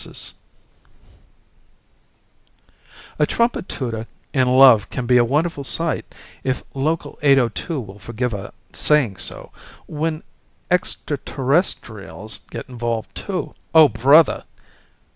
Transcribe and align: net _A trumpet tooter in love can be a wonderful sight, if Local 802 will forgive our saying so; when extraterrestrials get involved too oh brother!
net 0.03 0.31
_A 3.19 3.27
trumpet 3.27 3.69
tooter 3.69 4.07
in 4.33 4.47
love 4.47 4.89
can 4.89 5.05
be 5.05 5.17
a 5.17 5.23
wonderful 5.23 5.63
sight, 5.63 6.05
if 6.43 6.63
Local 6.73 7.19
802 7.21 7.79
will 7.79 7.99
forgive 7.99 8.33
our 8.33 8.51
saying 8.73 9.17
so; 9.17 9.51
when 9.85 10.23
extraterrestrials 10.71 12.39
get 12.49 12.67
involved 12.67 13.13
too 13.13 13.53
oh 13.75 13.89
brother! 13.89 14.45